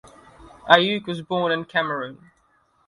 [0.67, 2.31] Ayuk was born in Cameroon.